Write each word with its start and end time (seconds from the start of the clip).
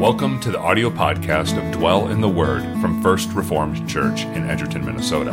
Welcome 0.00 0.40
to 0.40 0.50
the 0.50 0.58
audio 0.58 0.90
podcast 0.90 1.56
of 1.56 1.72
Dwell 1.72 2.08
in 2.08 2.20
the 2.20 2.28
Word 2.28 2.62
from 2.80 3.00
First 3.00 3.30
Reformed 3.30 3.88
Church 3.88 4.22
in 4.22 4.50
Edgerton, 4.50 4.84
Minnesota. 4.84 5.30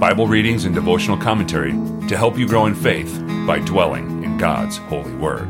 Bible 0.00 0.26
readings 0.26 0.64
and 0.64 0.74
devotional 0.74 1.16
commentary 1.16 1.70
to 2.08 2.16
help 2.16 2.36
you 2.36 2.48
grow 2.48 2.66
in 2.66 2.74
faith 2.74 3.22
by 3.46 3.60
dwelling 3.60 4.24
in 4.24 4.36
God's 4.36 4.78
holy 4.78 5.14
word. 5.14 5.48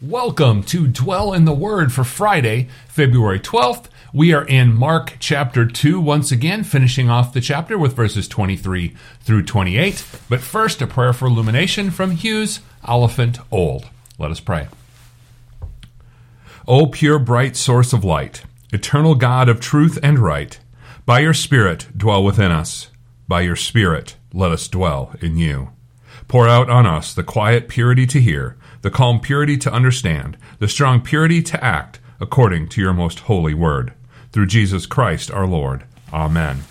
Welcome 0.00 0.62
to 0.64 0.86
Dwell 0.86 1.32
in 1.32 1.46
the 1.46 1.52
Word 1.52 1.92
for 1.92 2.04
Friday, 2.04 2.68
February 2.86 3.40
12th. 3.40 3.86
We 4.14 4.32
are 4.32 4.46
in 4.46 4.74
Mark 4.74 5.16
chapter 5.18 5.66
2 5.66 6.00
once 6.00 6.30
again, 6.30 6.62
finishing 6.62 7.10
off 7.10 7.32
the 7.32 7.40
chapter 7.40 7.76
with 7.76 7.96
verses 7.96 8.28
23 8.28 8.94
through 9.20 9.42
28. 9.42 10.06
But 10.28 10.40
first, 10.42 10.80
a 10.80 10.86
prayer 10.86 11.12
for 11.12 11.26
illumination 11.26 11.90
from 11.90 12.12
Hughes 12.12 12.60
Oliphant 12.84 13.40
Old. 13.50 13.88
Let 14.16 14.30
us 14.30 14.38
pray. 14.38 14.68
O 16.68 16.84
pure, 16.86 17.18
bright 17.18 17.56
source 17.56 17.94
of 17.94 18.04
light, 18.04 18.42
eternal 18.74 19.14
God 19.14 19.48
of 19.48 19.58
truth 19.58 19.98
and 20.02 20.18
right, 20.18 20.58
by 21.06 21.20
your 21.20 21.32
Spirit 21.32 21.86
dwell 21.96 22.22
within 22.22 22.52
us. 22.52 22.90
By 23.26 23.40
your 23.40 23.56
Spirit 23.56 24.16
let 24.34 24.52
us 24.52 24.68
dwell 24.68 25.14
in 25.22 25.38
you. 25.38 25.70
Pour 26.28 26.46
out 26.46 26.68
on 26.68 26.84
us 26.84 27.14
the 27.14 27.22
quiet 27.22 27.68
purity 27.68 28.06
to 28.08 28.20
hear, 28.20 28.58
the 28.82 28.90
calm 28.90 29.18
purity 29.18 29.56
to 29.56 29.72
understand, 29.72 30.36
the 30.58 30.68
strong 30.68 31.00
purity 31.00 31.40
to 31.40 31.64
act 31.64 32.00
according 32.20 32.68
to 32.68 32.82
your 32.82 32.92
most 32.92 33.20
holy 33.20 33.54
word. 33.54 33.94
Through 34.32 34.48
Jesus 34.48 34.84
Christ 34.84 35.30
our 35.30 35.46
Lord. 35.46 35.84
Amen. 36.12 36.64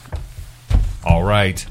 All 1.03 1.23
right. 1.23 1.65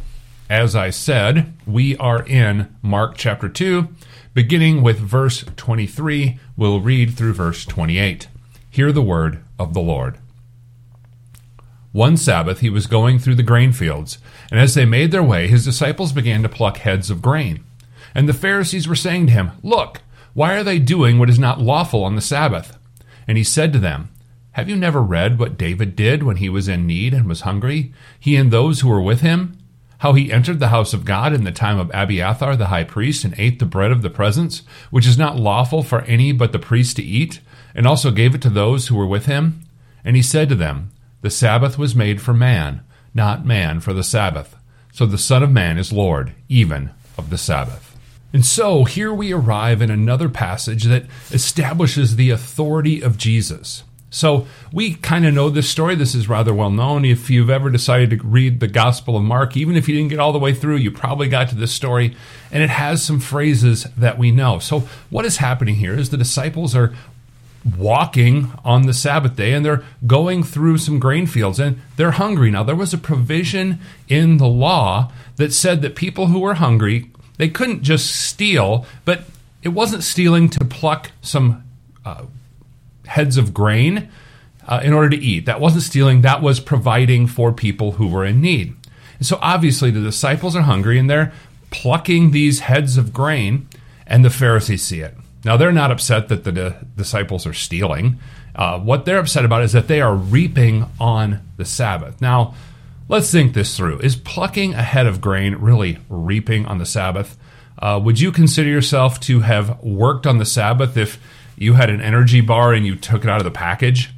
As 0.50 0.74
I 0.74 0.90
said, 0.90 1.54
we 1.64 1.96
are 1.98 2.24
in 2.24 2.74
Mark 2.82 3.16
chapter 3.16 3.48
2, 3.48 3.86
beginning 4.36 4.82
with 4.82 4.98
verse 4.98 5.44
23. 5.56 6.38
We'll 6.58 6.82
read 6.82 7.14
through 7.14 7.32
verse 7.32 7.64
28. 7.64 8.28
Hear 8.68 8.92
the 8.92 9.00
word 9.00 9.42
of 9.58 9.72
the 9.72 9.80
Lord. 9.80 10.18
One 11.92 12.18
Sabbath 12.18 12.60
he 12.60 12.68
was 12.68 12.86
going 12.86 13.18
through 13.18 13.36
the 13.36 13.42
grain 13.42 13.72
fields, 13.72 14.18
and 14.50 14.60
as 14.60 14.74
they 14.74 14.84
made 14.84 15.10
their 15.10 15.22
way, 15.22 15.48
his 15.48 15.64
disciples 15.64 16.12
began 16.12 16.42
to 16.42 16.50
pluck 16.50 16.76
heads 16.76 17.08
of 17.08 17.22
grain. 17.22 17.64
And 18.14 18.28
the 18.28 18.34
Pharisees 18.34 18.86
were 18.86 18.94
saying 18.94 19.28
to 19.28 19.32
him, 19.32 19.52
Look, 19.62 20.02
why 20.34 20.54
are 20.54 20.64
they 20.64 20.80
doing 20.80 21.18
what 21.18 21.30
is 21.30 21.38
not 21.38 21.62
lawful 21.62 22.04
on 22.04 22.14
the 22.14 22.20
Sabbath? 22.20 22.76
And 23.26 23.38
he 23.38 23.44
said 23.44 23.72
to 23.72 23.78
them, 23.78 24.10
Have 24.52 24.68
you 24.68 24.76
never 24.76 25.00
read 25.00 25.38
what 25.38 25.56
David 25.56 25.96
did 25.96 26.22
when 26.22 26.36
he 26.36 26.50
was 26.50 26.68
in 26.68 26.86
need 26.86 27.14
and 27.14 27.26
was 27.26 27.40
hungry, 27.40 27.94
he 28.20 28.36
and 28.36 28.50
those 28.50 28.80
who 28.80 28.88
were 28.90 29.00
with 29.00 29.22
him? 29.22 29.56
How 30.06 30.12
he 30.12 30.30
entered 30.30 30.60
the 30.60 30.68
house 30.68 30.94
of 30.94 31.04
God 31.04 31.32
in 31.32 31.42
the 31.42 31.50
time 31.50 31.80
of 31.80 31.90
Abiathar 31.92 32.54
the 32.54 32.66
high 32.66 32.84
priest 32.84 33.24
and 33.24 33.34
ate 33.38 33.58
the 33.58 33.66
bread 33.66 33.90
of 33.90 34.02
the 34.02 34.08
presence, 34.08 34.62
which 34.92 35.04
is 35.04 35.18
not 35.18 35.36
lawful 35.36 35.82
for 35.82 36.02
any 36.02 36.30
but 36.30 36.52
the 36.52 36.60
priest 36.60 36.94
to 36.94 37.02
eat, 37.02 37.40
and 37.74 37.88
also 37.88 38.12
gave 38.12 38.32
it 38.32 38.40
to 38.42 38.48
those 38.48 38.86
who 38.86 38.94
were 38.94 39.04
with 39.04 39.26
him? 39.26 39.64
And 40.04 40.14
he 40.14 40.22
said 40.22 40.48
to 40.48 40.54
them, 40.54 40.92
The 41.22 41.28
Sabbath 41.30 41.76
was 41.76 41.96
made 41.96 42.22
for 42.22 42.32
man, 42.32 42.82
not 43.14 43.44
man 43.44 43.80
for 43.80 43.92
the 43.92 44.04
Sabbath. 44.04 44.54
So 44.92 45.06
the 45.06 45.18
Son 45.18 45.42
of 45.42 45.50
Man 45.50 45.76
is 45.76 45.92
Lord, 45.92 46.36
even 46.48 46.90
of 47.18 47.30
the 47.30 47.36
Sabbath. 47.36 47.98
And 48.32 48.46
so 48.46 48.84
here 48.84 49.12
we 49.12 49.32
arrive 49.32 49.82
in 49.82 49.90
another 49.90 50.28
passage 50.28 50.84
that 50.84 51.06
establishes 51.32 52.14
the 52.14 52.30
authority 52.30 53.00
of 53.02 53.18
Jesus. 53.18 53.82
So 54.10 54.46
we 54.72 54.94
kind 54.94 55.26
of 55.26 55.34
know 55.34 55.50
this 55.50 55.68
story. 55.68 55.94
This 55.94 56.14
is 56.14 56.28
rather 56.28 56.54
well 56.54 56.70
known. 56.70 57.04
If 57.04 57.28
you've 57.28 57.50
ever 57.50 57.70
decided 57.70 58.10
to 58.10 58.26
read 58.26 58.60
the 58.60 58.68
Gospel 58.68 59.16
of 59.16 59.24
Mark, 59.24 59.56
even 59.56 59.76
if 59.76 59.88
you 59.88 59.96
didn't 59.96 60.10
get 60.10 60.20
all 60.20 60.32
the 60.32 60.38
way 60.38 60.54
through, 60.54 60.76
you 60.76 60.90
probably 60.90 61.28
got 61.28 61.48
to 61.50 61.54
this 61.54 61.74
story, 61.74 62.16
and 62.50 62.62
it 62.62 62.70
has 62.70 63.02
some 63.02 63.20
phrases 63.20 63.84
that 63.96 64.16
we 64.16 64.30
know. 64.30 64.58
So 64.58 64.80
what 65.10 65.24
is 65.24 65.38
happening 65.38 65.74
here 65.76 65.98
is 65.98 66.10
the 66.10 66.16
disciples 66.16 66.74
are 66.74 66.94
walking 67.76 68.52
on 68.64 68.86
the 68.86 68.94
Sabbath 68.94 69.34
day 69.34 69.52
and 69.52 69.64
they're 69.64 69.82
going 70.06 70.44
through 70.44 70.78
some 70.78 71.00
grain 71.00 71.26
fields 71.26 71.58
and 71.58 71.80
they're 71.96 72.12
hungry. 72.12 72.50
Now, 72.50 72.62
there 72.62 72.76
was 72.76 72.94
a 72.94 72.98
provision 72.98 73.80
in 74.08 74.36
the 74.36 74.46
law 74.46 75.10
that 75.36 75.52
said 75.52 75.82
that 75.82 75.96
people 75.96 76.28
who 76.28 76.38
were 76.38 76.54
hungry, 76.54 77.10
they 77.38 77.48
couldn't 77.48 77.82
just 77.82 78.14
steal, 78.14 78.86
but 79.04 79.24
it 79.62 79.70
wasn't 79.70 80.04
stealing 80.04 80.48
to 80.50 80.64
pluck 80.64 81.10
some 81.22 81.64
uh, 82.04 82.22
heads 83.06 83.36
of 83.36 83.54
grain 83.54 84.08
uh, 84.66 84.80
in 84.82 84.92
order 84.92 85.10
to 85.10 85.16
eat. 85.16 85.46
That 85.46 85.60
wasn't 85.60 85.84
stealing, 85.84 86.20
that 86.22 86.42
was 86.42 86.60
providing 86.60 87.26
for 87.26 87.52
people 87.52 87.92
who 87.92 88.08
were 88.08 88.24
in 88.24 88.40
need. 88.40 88.74
And 89.18 89.26
so 89.26 89.38
obviously 89.40 89.90
the 89.90 90.00
disciples 90.00 90.54
are 90.54 90.62
hungry 90.62 90.98
and 90.98 91.08
they're 91.08 91.32
plucking 91.70 92.30
these 92.30 92.60
heads 92.60 92.96
of 92.96 93.12
grain, 93.12 93.68
and 94.06 94.24
the 94.24 94.30
Pharisees 94.30 94.82
see 94.82 95.00
it. 95.00 95.14
Now, 95.44 95.56
they're 95.56 95.72
not 95.72 95.90
upset 95.90 96.28
that 96.28 96.44
the 96.44 96.52
di- 96.52 96.76
disciples 96.96 97.46
are 97.46 97.52
stealing. 97.52 98.18
Uh, 98.54 98.78
what 98.78 99.04
they're 99.04 99.18
upset 99.18 99.44
about 99.44 99.62
is 99.62 99.72
that 99.72 99.88
they 99.88 100.00
are 100.00 100.14
reaping 100.14 100.86
on 100.98 101.40
the 101.56 101.64
Sabbath. 101.64 102.20
Now, 102.20 102.54
let's 103.08 103.30
think 103.30 103.54
this 103.54 103.76
through. 103.76 104.00
Is 104.00 104.16
plucking 104.16 104.74
a 104.74 104.82
head 104.82 105.06
of 105.06 105.20
grain 105.20 105.56
really 105.56 105.98
reaping 106.08 106.66
on 106.66 106.78
the 106.78 106.86
Sabbath? 106.86 107.36
Uh, 107.78 108.00
would 108.02 108.18
you 108.18 108.32
consider 108.32 108.68
yourself 108.68 109.20
to 109.20 109.40
have 109.40 109.82
worked 109.82 110.26
on 110.26 110.38
the 110.38 110.46
Sabbath 110.46 110.96
if 110.96 111.18
you 111.56 111.74
had 111.74 111.90
an 111.90 112.00
energy 112.00 112.40
bar 112.40 112.72
and 112.72 112.86
you 112.86 112.96
took 112.96 113.24
it 113.24 113.30
out 113.30 113.38
of 113.38 113.44
the 113.44 113.50
package? 113.50 114.10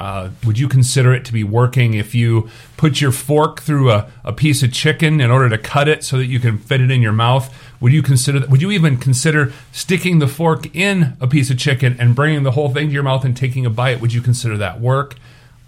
Uh, 0.00 0.30
would 0.46 0.58
you 0.58 0.66
consider 0.66 1.12
it 1.12 1.26
to 1.26 1.32
be 1.32 1.44
working 1.44 1.92
if 1.92 2.14
you 2.14 2.48
put 2.78 3.02
your 3.02 3.12
fork 3.12 3.60
through 3.60 3.90
a, 3.90 4.10
a 4.24 4.32
piece 4.32 4.62
of 4.62 4.72
chicken 4.72 5.20
in 5.20 5.30
order 5.30 5.50
to 5.50 5.58
cut 5.58 5.88
it 5.88 6.02
so 6.02 6.16
that 6.16 6.24
you 6.24 6.40
can 6.40 6.56
fit 6.56 6.80
it 6.80 6.90
in 6.90 7.02
your 7.02 7.12
mouth? 7.12 7.54
Would 7.80 7.92
you 7.92 8.02
consider? 8.02 8.46
Would 8.46 8.62
you 8.62 8.70
even 8.70 8.96
consider 8.96 9.52
sticking 9.72 10.18
the 10.18 10.26
fork 10.26 10.74
in 10.74 11.18
a 11.20 11.26
piece 11.26 11.50
of 11.50 11.58
chicken 11.58 11.96
and 12.00 12.14
bringing 12.14 12.44
the 12.44 12.52
whole 12.52 12.70
thing 12.70 12.88
to 12.88 12.94
your 12.94 13.02
mouth 13.02 13.26
and 13.26 13.36
taking 13.36 13.66
a 13.66 13.70
bite? 13.70 14.00
Would 14.00 14.14
you 14.14 14.22
consider 14.22 14.56
that 14.56 14.80
work? 14.80 15.16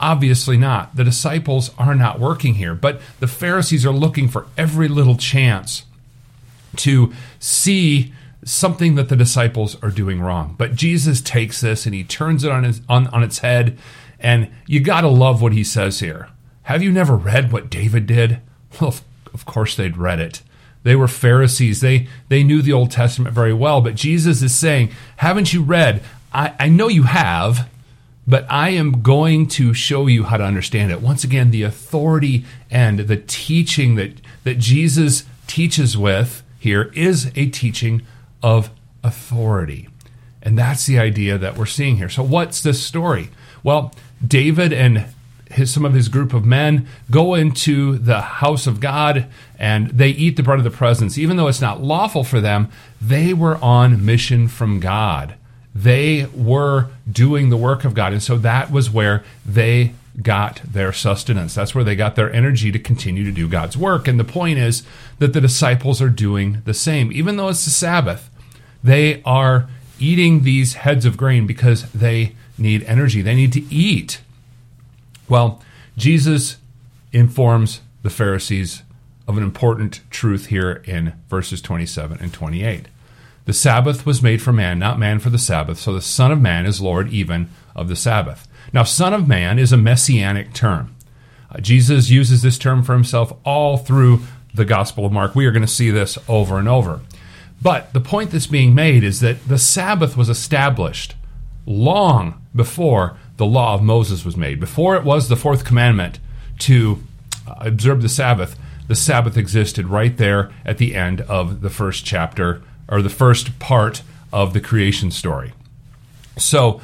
Obviously 0.01 0.57
not. 0.57 0.97
The 0.97 1.05
disciples 1.05 1.71
are 1.77 1.95
not 1.95 2.19
working 2.19 2.55
here, 2.55 2.75
but 2.75 3.03
the 3.21 3.29
Pharisees 3.29 3.85
are 3.85 3.93
looking 3.93 4.29
for 4.29 4.47
every 4.57 4.89
little 4.89 5.17
chance 5.17 5.85
to 6.77 7.13
see 7.39 8.15
something 8.45 8.97
that 8.97 9.09
the 9.09 9.17
disciples 9.17 9.81
are 9.83 9.91
doing 9.91 10.21
wrong. 10.21 10.55
But 10.59 10.75
Jesus 10.75 11.21
takes 11.21 11.61
this 11.61 11.87
and 11.87 11.95
he 11.95 12.05
turns 12.05 12.45
it 12.45 12.51
on, 12.51 12.65
his, 12.65 12.81
on, 12.89 13.07
on 13.09 13.23
its 13.23 13.39
head 13.39 13.79
and 14.23 14.51
you 14.67 14.81
got 14.81 15.01
to 15.03 15.09
love 15.09 15.43
what 15.43 15.53
he 15.53 15.65
says 15.65 16.01
here. 16.01 16.29
Have 16.63 16.83
you 16.83 16.93
never 16.93 17.17
read 17.17 17.53
what 17.53 17.69
David 17.69 18.07
did? 18.07 18.41
Well, 18.81 18.89
of, 18.89 19.03
of 19.35 19.45
course 19.45 19.77
they'd 19.77 19.99
read 19.99 20.19
it. 20.19 20.41
They 20.83 20.97
were 20.97 21.07
Pharisees. 21.07 21.83
They, 21.83 22.09
they 22.31 22.43
knew 22.43 22.63
the 22.63 22.73
Old 22.73 22.91
Testament 22.91 23.35
very 23.35 23.53
well. 23.53 23.83
But 23.83 23.97
Jesus 23.97 24.41
is 24.41 24.55
saying, 24.55 24.93
Haven't 25.19 25.53
you 25.53 25.63
read? 25.63 26.03
I, 26.33 26.55
I 26.59 26.69
know 26.71 26.89
you 26.89 27.03
have, 27.03 27.69
but 28.27 28.47
I 28.49 28.71
am 28.71 29.03
going 29.03 29.47
to 29.49 29.75
show 29.75 30.07
you 30.07 30.25
how 30.25 30.39
to 30.39 30.45
understand 30.45 30.91
it. 30.91 31.03
Once 31.03 31.23
again, 31.23 31.51
the 31.51 31.65
authority 31.65 32.47
and 32.71 33.01
the 33.01 33.19
teaching 33.19 33.97
that, 33.97 34.13
that 34.45 34.59
Jesus 34.59 35.25
teaches 35.47 35.99
with 35.99 36.43
here 36.59 36.91
is 36.95 37.31
a 37.37 37.51
teaching 37.51 38.01
of 38.43 38.71
authority. 39.03 39.89
And 40.43 40.59
that's 40.59 40.87
the 40.87 40.99
idea 40.99 41.39
that 41.39 41.57
we're 41.57 41.67
seeing 41.67 41.97
here. 41.97 42.09
So, 42.09 42.23
what's 42.23 42.61
this 42.61 42.83
story? 42.83 43.31
Well, 43.63 43.95
David 44.27 44.73
and 44.73 45.07
his, 45.53 45.73
some 45.73 45.85
of 45.85 45.95
his 45.95 46.09
group 46.09 46.33
of 46.33 46.45
men 46.45 46.87
go 47.11 47.35
into 47.35 47.99
the 47.99 48.21
house 48.21 48.67
of 48.67 48.81
God 48.81 49.27
and 49.59 49.89
they 49.89 50.09
eat 50.09 50.37
the 50.37 50.43
bread 50.43 50.59
of 50.59 50.65
the 50.65 50.71
presence. 50.71 51.19
Even 51.19 51.37
though 51.37 51.49
it's 51.49 51.61
not 51.61 51.83
lawful 51.83 52.25
for 52.25 52.41
them, 52.41 52.71
they 53.01 53.33
were 53.35 53.57
on 53.59 54.05
mission 54.05 54.49
from 54.49 54.81
God. 54.81 55.35
They 55.75 56.27
were 56.35 56.89
doing 57.11 57.51
the 57.51 57.57
work 57.57 57.85
of 57.85 57.95
God. 57.95 58.13
And 58.13 58.23
so 58.23 58.37
that 58.39 58.71
was 58.71 58.91
where 58.91 59.25
they 59.47 59.95
got 60.21 60.61
their 60.65 60.93
sustenance. 60.93 61.55
That's 61.55 61.75
where 61.75 61.85
they 61.85 61.97
got 61.97 62.17
their 62.17 62.33
energy 62.33 62.71
to 62.73 62.79
continue 62.79 63.25
to 63.25 63.33
do 63.33 63.49
God's 63.49 63.77
work. 63.77 64.07
And 64.07 64.21
the 64.21 64.25
point 64.25 64.59
is 64.59 64.83
that 65.19 65.33
the 65.33 65.41
disciples 65.41 66.03
are 66.03 66.11
doing 66.11 66.61
the 66.65 66.75
same. 66.75 67.11
Even 67.13 67.37
though 67.37 67.49
it's 67.49 67.65
the 67.65 67.71
Sabbath, 67.71 68.29
they 68.83 69.23
are 69.25 69.69
eating 69.99 70.43
these 70.43 70.75
heads 70.75 71.05
of 71.05 71.17
grain 71.17 71.47
because 71.47 71.91
they 71.93 72.35
need 72.59 72.83
energy. 72.85 73.23
They 73.23 73.35
need 73.35 73.53
to 73.53 73.73
eat. 73.73 74.21
Well, 75.29 75.63
Jesus 75.97 76.57
informs 77.13 77.81
the 78.03 78.11
Pharisees 78.11 78.83
of 79.29 79.37
an 79.37 79.43
important 79.43 80.01
truth 80.11 80.47
here 80.47 80.83
in 80.85 81.13
verses 81.29 81.63
27 81.63 82.19
and 82.21 82.33
28. 82.33 82.87
The 83.45 83.53
Sabbath 83.53 84.07
was 84.07 84.23
made 84.23 84.41
for 84.41 84.53
man, 84.53 84.79
not 84.79 84.99
man 84.99 85.19
for 85.19 85.31
the 85.31 85.39
Sabbath, 85.39 85.79
so 85.79 85.93
the 85.93 86.01
Son 86.01 86.31
of 86.31 86.41
Man 86.41 86.65
is 86.65 86.81
Lord 86.81 87.09
even 87.09 87.51
of 87.75 87.89
the 87.89 87.97
Sabbath. 87.97 88.47
Now, 88.73 88.85
Son 88.85 89.13
of 89.13 89.27
Man 89.27 89.59
is 89.59 89.73
a 89.73 89.77
messianic 89.77 90.53
term. 90.53 90.95
Uh, 91.51 91.59
Jesus 91.61 92.09
uses 92.09 92.43
this 92.43 92.57
term 92.57 92.83
for 92.83 92.93
himself 92.93 93.33
all 93.45 93.77
through 93.77 94.21
the 94.55 94.65
Gospel 94.65 95.05
of 95.05 95.13
Mark. 95.13 95.35
We 95.35 95.47
are 95.47 95.53
going 95.53 95.63
to 95.63 95.69
see 95.69 95.91
this 95.91 96.19
over 96.29 96.59
and 96.59 96.69
over. 96.69 97.01
But 97.63 97.93
the 97.93 98.01
point 98.01 98.31
that's 98.31 98.47
being 98.47 98.75
made 98.75 99.05
is 99.05 99.21
that 99.21 99.49
the 99.49 99.59
Sabbath 99.59 100.17
was 100.17 100.29
established 100.29 101.15
long 101.65 102.45
before 102.55 103.17
the 103.37 103.47
law 103.47 103.75
of 103.75 103.83
Moses 103.83 104.25
was 104.25 104.37
made. 104.37 104.59
Before 104.59 104.97
it 104.97 105.05
was 105.05 105.29
the 105.29 105.37
fourth 105.37 105.65
commandment 105.65 106.19
to 106.61 107.03
uh, 107.47 107.55
observe 107.61 108.03
the 108.03 108.09
Sabbath, 108.09 108.59
the 108.89 108.97
Sabbath 108.97 109.37
existed 109.37 109.87
right 109.87 110.17
there 110.17 110.51
at 110.65 110.79
the 110.79 110.95
end 110.95 111.21
of 111.23 111.61
the 111.61 111.71
first 111.71 112.05
chapter 112.05 112.63
or 112.89 113.01
the 113.01 113.09
first 113.09 113.59
part 113.59 114.03
of 114.33 114.55
the 114.55 114.61
creation 114.61 115.11
story. 115.11 115.53
So 116.37 116.81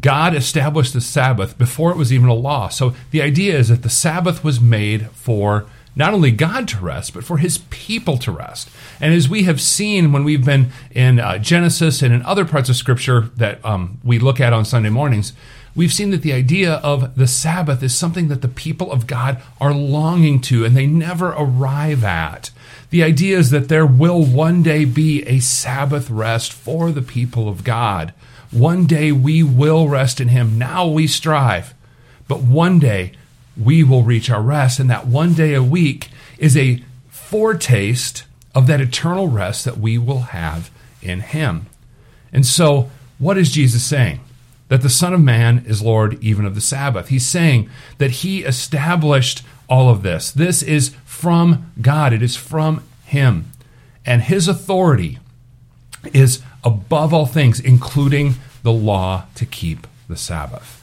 God 0.00 0.34
established 0.34 0.92
the 0.94 1.00
Sabbath 1.00 1.56
before 1.56 1.90
it 1.92 1.96
was 1.96 2.12
even 2.12 2.28
a 2.28 2.34
law. 2.34 2.68
So 2.68 2.94
the 3.12 3.22
idea 3.22 3.56
is 3.56 3.68
that 3.68 3.82
the 3.82 3.88
Sabbath 3.88 4.42
was 4.42 4.60
made 4.60 5.08
for 5.10 5.66
not 5.96 6.14
only 6.14 6.30
God 6.30 6.68
to 6.68 6.78
rest, 6.78 7.14
but 7.14 7.24
for 7.24 7.38
his 7.38 7.58
people 7.70 8.18
to 8.18 8.32
rest. 8.32 8.68
And 9.00 9.14
as 9.14 9.28
we 9.28 9.44
have 9.44 9.60
seen 9.60 10.12
when 10.12 10.24
we've 10.24 10.44
been 10.44 10.70
in 10.90 11.20
uh, 11.20 11.38
Genesis 11.38 12.02
and 12.02 12.12
in 12.12 12.22
other 12.22 12.44
parts 12.44 12.68
of 12.68 12.76
Scripture 12.76 13.30
that 13.36 13.64
um, 13.64 13.98
we 14.02 14.18
look 14.18 14.40
at 14.40 14.52
on 14.52 14.64
Sunday 14.64 14.90
mornings, 14.90 15.32
we've 15.74 15.92
seen 15.92 16.10
that 16.10 16.22
the 16.22 16.32
idea 16.32 16.74
of 16.74 17.14
the 17.16 17.26
Sabbath 17.26 17.82
is 17.82 17.94
something 17.94 18.28
that 18.28 18.42
the 18.42 18.48
people 18.48 18.90
of 18.90 19.06
God 19.06 19.40
are 19.60 19.74
longing 19.74 20.40
to 20.42 20.64
and 20.64 20.76
they 20.76 20.86
never 20.86 21.28
arrive 21.30 22.02
at. 22.04 22.50
The 22.90 23.02
idea 23.02 23.38
is 23.38 23.50
that 23.50 23.68
there 23.68 23.86
will 23.86 24.24
one 24.24 24.62
day 24.62 24.84
be 24.84 25.22
a 25.24 25.40
Sabbath 25.40 26.10
rest 26.10 26.52
for 26.52 26.92
the 26.92 27.02
people 27.02 27.48
of 27.48 27.64
God. 27.64 28.12
One 28.50 28.86
day 28.86 29.10
we 29.10 29.42
will 29.42 29.88
rest 29.88 30.20
in 30.20 30.28
Him. 30.28 30.58
Now 30.58 30.86
we 30.86 31.08
strive. 31.08 31.74
But 32.28 32.40
one 32.40 32.78
day 32.78 33.12
we 33.56 33.84
will 33.84 34.02
reach 34.02 34.30
our 34.30 34.42
rest. 34.42 34.78
And 34.78 34.90
that 34.90 35.06
one 35.06 35.34
day 35.34 35.54
a 35.54 35.62
week 35.62 36.10
is 36.38 36.56
a 36.56 36.82
foretaste 37.08 38.24
of 38.54 38.66
that 38.66 38.80
eternal 38.80 39.28
rest 39.28 39.64
that 39.64 39.78
we 39.78 39.98
will 39.98 40.20
have 40.20 40.70
in 41.02 41.20
Him. 41.20 41.66
And 42.32 42.44
so, 42.46 42.90
what 43.18 43.38
is 43.38 43.50
Jesus 43.50 43.84
saying? 43.84 44.20
That 44.68 44.82
the 44.82 44.88
Son 44.88 45.12
of 45.12 45.20
Man 45.20 45.64
is 45.66 45.82
Lord 45.82 46.22
even 46.22 46.44
of 46.44 46.54
the 46.54 46.60
Sabbath. 46.60 47.08
He's 47.08 47.26
saying 47.26 47.68
that 47.98 48.10
He 48.10 48.44
established 48.44 49.42
all 49.68 49.88
of 49.88 50.02
this. 50.02 50.30
This 50.30 50.62
is 50.62 50.94
from 51.04 51.72
God, 51.80 52.12
it 52.12 52.22
is 52.22 52.36
from 52.36 52.82
Him. 53.04 53.52
And 54.04 54.22
His 54.22 54.48
authority 54.48 55.18
is 56.12 56.42
above 56.62 57.14
all 57.14 57.26
things, 57.26 57.60
including 57.60 58.34
the 58.62 58.72
law 58.72 59.26
to 59.34 59.46
keep 59.46 59.86
the 60.08 60.16
Sabbath. 60.16 60.80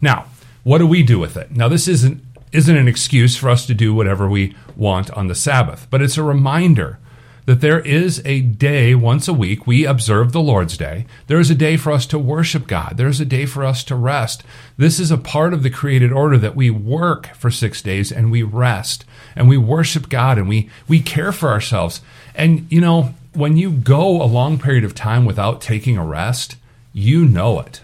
Now, 0.00 0.26
what 0.64 0.78
do 0.78 0.86
we 0.86 1.02
do 1.02 1.18
with 1.18 1.36
it? 1.36 1.52
Now, 1.52 1.68
this 1.68 1.86
isn't 1.86 2.22
isn't 2.52 2.76
an 2.76 2.86
excuse 2.86 3.36
for 3.36 3.50
us 3.50 3.66
to 3.66 3.74
do 3.74 3.92
whatever 3.92 4.28
we 4.28 4.54
want 4.76 5.10
on 5.10 5.26
the 5.26 5.34
Sabbath, 5.34 5.88
but 5.90 6.00
it's 6.00 6.16
a 6.16 6.22
reminder 6.22 7.00
that 7.46 7.60
there 7.60 7.80
is 7.80 8.22
a 8.24 8.40
day 8.40 8.94
once 8.94 9.28
a 9.28 9.32
week 9.32 9.66
we 9.66 9.84
observe 9.84 10.32
the 10.32 10.40
Lord's 10.40 10.78
Day. 10.78 11.04
There 11.26 11.40
is 11.40 11.50
a 11.50 11.54
day 11.54 11.76
for 11.76 11.92
us 11.92 12.06
to 12.06 12.18
worship 12.18 12.66
God. 12.66 12.96
There 12.96 13.08
is 13.08 13.20
a 13.20 13.26
day 13.26 13.44
for 13.44 13.64
us 13.64 13.84
to 13.84 13.96
rest. 13.96 14.44
This 14.76 14.98
is 14.98 15.10
a 15.10 15.18
part 15.18 15.52
of 15.52 15.62
the 15.62 15.68
created 15.68 16.12
order 16.12 16.38
that 16.38 16.56
we 16.56 16.70
work 16.70 17.34
for 17.34 17.50
6 17.50 17.82
days 17.82 18.10
and 18.10 18.30
we 18.30 18.42
rest 18.42 19.04
and 19.36 19.48
we 19.48 19.58
worship 19.58 20.08
God 20.08 20.38
and 20.38 20.48
we 20.48 20.70
we 20.88 21.00
care 21.00 21.32
for 21.32 21.50
ourselves. 21.50 22.00
And 22.34 22.66
you 22.70 22.80
know, 22.80 23.14
when 23.34 23.56
you 23.56 23.70
go 23.72 24.22
a 24.22 24.24
long 24.24 24.58
period 24.58 24.84
of 24.84 24.94
time 24.94 25.24
without 25.24 25.60
taking 25.60 25.98
a 25.98 26.04
rest, 26.04 26.56
you 26.92 27.26
know 27.26 27.60
it. 27.60 27.82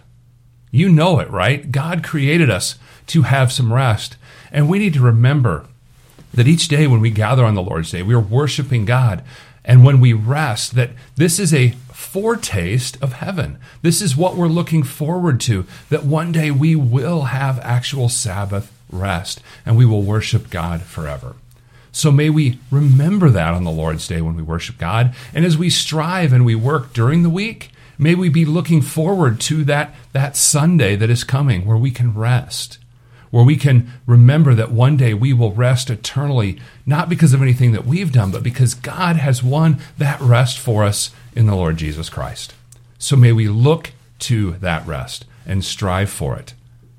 You 0.70 0.88
know 0.88 1.18
it, 1.18 1.30
right? 1.30 1.70
God 1.70 2.04
created 2.04 2.50
us 2.50 2.76
to 3.08 3.22
have 3.22 3.52
some 3.52 3.72
rest. 3.72 4.16
And 4.52 4.68
we 4.68 4.78
need 4.78 4.94
to 4.94 5.00
remember 5.00 5.66
that 6.32 6.48
each 6.48 6.68
day 6.68 6.86
when 6.86 7.00
we 7.00 7.10
gather 7.10 7.44
on 7.44 7.54
the 7.54 7.62
Lord's 7.62 7.90
Day, 7.90 8.02
we 8.02 8.14
are 8.14 8.20
worshiping 8.20 8.84
God. 8.84 9.22
And 9.64 9.84
when 9.84 10.00
we 10.00 10.12
rest, 10.12 10.74
that 10.74 10.90
this 11.16 11.38
is 11.38 11.52
a 11.52 11.74
foretaste 11.92 13.00
of 13.02 13.14
heaven. 13.14 13.58
This 13.82 14.00
is 14.00 14.16
what 14.16 14.36
we're 14.36 14.48
looking 14.48 14.82
forward 14.82 15.40
to, 15.42 15.66
that 15.90 16.04
one 16.04 16.32
day 16.32 16.50
we 16.50 16.74
will 16.74 17.22
have 17.22 17.58
actual 17.60 18.08
Sabbath 18.08 18.72
rest 18.90 19.40
and 19.66 19.76
we 19.76 19.84
will 19.84 20.02
worship 20.02 20.50
God 20.50 20.82
forever. 20.82 21.36
So 21.92 22.10
may 22.10 22.30
we 22.30 22.58
remember 22.70 23.30
that 23.30 23.52
on 23.52 23.64
the 23.64 23.70
Lord's 23.70 24.06
Day 24.06 24.20
when 24.20 24.36
we 24.36 24.42
worship 24.42 24.78
God. 24.78 25.14
And 25.34 25.44
as 25.44 25.58
we 25.58 25.70
strive 25.70 26.32
and 26.32 26.44
we 26.44 26.54
work 26.54 26.92
during 26.92 27.22
the 27.22 27.30
week, 27.30 27.70
May 28.00 28.14
we 28.14 28.30
be 28.30 28.46
looking 28.46 28.80
forward 28.80 29.40
to 29.42 29.62
that, 29.64 29.94
that 30.12 30.34
Sunday 30.34 30.96
that 30.96 31.10
is 31.10 31.22
coming 31.22 31.66
where 31.66 31.76
we 31.76 31.90
can 31.90 32.14
rest, 32.14 32.78
where 33.30 33.44
we 33.44 33.56
can 33.56 33.92
remember 34.06 34.54
that 34.54 34.72
one 34.72 34.96
day 34.96 35.12
we 35.12 35.34
will 35.34 35.52
rest 35.52 35.90
eternally, 35.90 36.58
not 36.86 37.10
because 37.10 37.34
of 37.34 37.42
anything 37.42 37.72
that 37.72 37.84
we've 37.84 38.10
done, 38.10 38.30
but 38.30 38.42
because 38.42 38.72
God 38.72 39.16
has 39.16 39.42
won 39.42 39.80
that 39.98 40.18
rest 40.18 40.58
for 40.58 40.82
us 40.82 41.10
in 41.36 41.46
the 41.46 41.54
Lord 41.54 41.76
Jesus 41.76 42.08
Christ. 42.08 42.54
So 42.98 43.16
may 43.16 43.32
we 43.32 43.48
look 43.48 43.92
to 44.20 44.52
that 44.52 44.86
rest 44.86 45.26
and 45.44 45.62
strive 45.62 46.08
for 46.08 46.36
it 46.36 46.54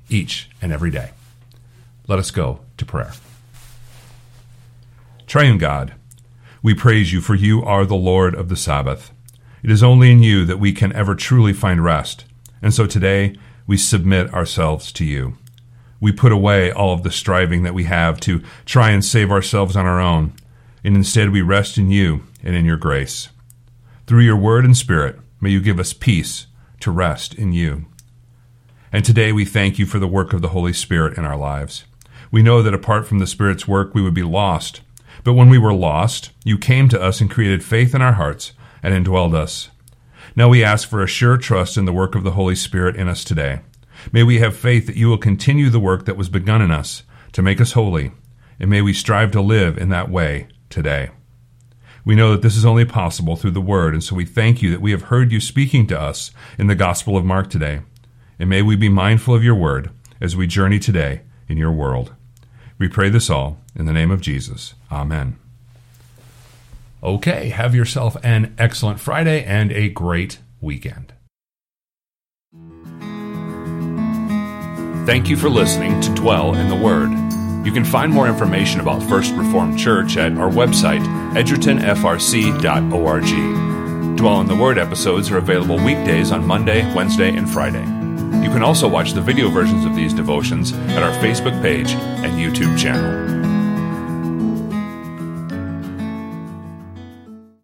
each 0.08 0.50
and 0.62 0.72
every 0.72 0.92
day. 0.92 1.10
Let 2.06 2.20
us 2.20 2.30
go 2.30 2.60
to 2.76 2.86
prayer. 2.86 3.12
Triune 5.26 5.58
God, 5.58 5.94
we 6.62 6.74
praise 6.74 7.12
you, 7.12 7.20
for 7.20 7.34
you 7.34 7.64
are 7.64 7.84
the 7.84 7.96
Lord 7.96 8.36
of 8.36 8.48
the 8.48 8.56
Sabbath. 8.56 9.10
It 9.62 9.70
is 9.70 9.82
only 9.82 10.10
in 10.10 10.22
you 10.22 10.44
that 10.46 10.58
we 10.58 10.72
can 10.72 10.92
ever 10.92 11.14
truly 11.14 11.52
find 11.52 11.84
rest. 11.84 12.24
And 12.60 12.74
so 12.74 12.86
today, 12.86 13.36
we 13.66 13.76
submit 13.76 14.34
ourselves 14.34 14.90
to 14.92 15.04
you. 15.04 15.36
We 16.00 16.10
put 16.10 16.32
away 16.32 16.72
all 16.72 16.92
of 16.92 17.04
the 17.04 17.12
striving 17.12 17.62
that 17.62 17.74
we 17.74 17.84
have 17.84 18.18
to 18.20 18.42
try 18.64 18.90
and 18.90 19.04
save 19.04 19.30
ourselves 19.30 19.76
on 19.76 19.86
our 19.86 20.00
own, 20.00 20.32
and 20.82 20.96
instead 20.96 21.30
we 21.30 21.42
rest 21.42 21.78
in 21.78 21.90
you 21.90 22.24
and 22.42 22.56
in 22.56 22.64
your 22.64 22.76
grace. 22.76 23.28
Through 24.08 24.22
your 24.22 24.36
word 24.36 24.64
and 24.64 24.76
spirit, 24.76 25.20
may 25.40 25.50
you 25.50 25.60
give 25.60 25.78
us 25.78 25.92
peace 25.92 26.48
to 26.80 26.90
rest 26.90 27.34
in 27.34 27.52
you. 27.52 27.86
And 28.92 29.04
today 29.04 29.30
we 29.30 29.44
thank 29.44 29.78
you 29.78 29.86
for 29.86 30.00
the 30.00 30.08
work 30.08 30.32
of 30.32 30.42
the 30.42 30.48
Holy 30.48 30.72
Spirit 30.72 31.16
in 31.16 31.24
our 31.24 31.36
lives. 31.36 31.84
We 32.32 32.42
know 32.42 32.62
that 32.62 32.74
apart 32.74 33.06
from 33.06 33.20
the 33.20 33.26
Spirit's 33.28 33.68
work, 33.68 33.94
we 33.94 34.02
would 34.02 34.14
be 34.14 34.24
lost. 34.24 34.80
But 35.22 35.34
when 35.34 35.48
we 35.48 35.58
were 35.58 35.72
lost, 35.72 36.30
you 36.44 36.58
came 36.58 36.88
to 36.88 37.00
us 37.00 37.20
and 37.20 37.30
created 37.30 37.62
faith 37.62 37.94
in 37.94 38.02
our 38.02 38.14
hearts 38.14 38.52
and 38.82 38.94
indwelled 38.94 39.34
us. 39.34 39.70
Now 40.34 40.48
we 40.48 40.64
ask 40.64 40.88
for 40.88 41.02
a 41.02 41.06
sure 41.06 41.36
trust 41.36 41.76
in 41.76 41.84
the 41.84 41.92
work 41.92 42.14
of 42.14 42.24
the 42.24 42.32
Holy 42.32 42.54
Spirit 42.54 42.96
in 42.96 43.08
us 43.08 43.24
today. 43.24 43.60
May 44.10 44.22
we 44.22 44.38
have 44.38 44.56
faith 44.56 44.86
that 44.86 44.96
you 44.96 45.08
will 45.08 45.18
continue 45.18 45.70
the 45.70 45.80
work 45.80 46.06
that 46.06 46.16
was 46.16 46.28
begun 46.28 46.62
in 46.62 46.70
us 46.70 47.02
to 47.32 47.42
make 47.42 47.60
us 47.60 47.72
holy, 47.72 48.12
and 48.58 48.70
may 48.70 48.82
we 48.82 48.92
strive 48.92 49.30
to 49.32 49.40
live 49.40 49.78
in 49.78 49.90
that 49.90 50.10
way 50.10 50.48
today. 50.70 51.10
We 52.04 52.16
know 52.16 52.32
that 52.32 52.42
this 52.42 52.56
is 52.56 52.64
only 52.64 52.84
possible 52.84 53.36
through 53.36 53.52
the 53.52 53.60
Word, 53.60 53.94
and 53.94 54.02
so 54.02 54.16
we 54.16 54.24
thank 54.24 54.60
you 54.60 54.70
that 54.72 54.80
we 54.80 54.90
have 54.90 55.02
heard 55.02 55.30
you 55.30 55.38
speaking 55.38 55.86
to 55.88 56.00
us 56.00 56.32
in 56.58 56.66
the 56.66 56.74
Gospel 56.74 57.16
of 57.16 57.24
Mark 57.24 57.48
today. 57.48 57.82
And 58.38 58.50
may 58.50 58.62
we 58.62 58.74
be 58.74 58.88
mindful 58.88 59.34
of 59.34 59.44
your 59.44 59.54
Word 59.54 59.90
as 60.20 60.34
we 60.34 60.46
journey 60.46 60.80
today 60.80 61.22
in 61.48 61.58
your 61.58 61.72
world. 61.72 62.14
We 62.78 62.88
pray 62.88 63.08
this 63.08 63.30
all 63.30 63.58
in 63.76 63.86
the 63.86 63.92
name 63.92 64.10
of 64.10 64.20
Jesus. 64.20 64.74
Amen. 64.90 65.41
Okay, 67.02 67.48
have 67.48 67.74
yourself 67.74 68.16
an 68.22 68.54
excellent 68.58 69.00
Friday 69.00 69.42
and 69.44 69.72
a 69.72 69.88
great 69.88 70.38
weekend. 70.60 71.14
Thank 75.04 75.28
you 75.28 75.36
for 75.36 75.50
listening 75.50 76.00
to 76.00 76.14
Dwell 76.14 76.54
in 76.54 76.68
the 76.68 76.76
Word. 76.76 77.10
You 77.66 77.72
can 77.72 77.84
find 77.84 78.12
more 78.12 78.28
information 78.28 78.78
about 78.78 79.02
First 79.02 79.34
Reformed 79.34 79.76
Church 79.76 80.16
at 80.16 80.38
our 80.38 80.48
website, 80.48 81.04
edgertonfrc.org. 81.34 84.16
Dwell 84.16 84.40
in 84.40 84.46
the 84.46 84.54
Word 84.54 84.78
episodes 84.78 85.28
are 85.32 85.38
available 85.38 85.74
weekdays 85.76 86.30
on 86.30 86.46
Monday, 86.46 86.84
Wednesday, 86.94 87.34
and 87.34 87.50
Friday. 87.50 87.82
You 88.44 88.50
can 88.50 88.62
also 88.62 88.86
watch 88.86 89.12
the 89.12 89.20
video 89.20 89.48
versions 89.48 89.84
of 89.84 89.96
these 89.96 90.14
devotions 90.14 90.72
at 90.72 91.02
our 91.02 91.12
Facebook 91.14 91.60
page 91.62 91.90
and 91.92 92.34
YouTube 92.34 92.78
channel. 92.78 93.51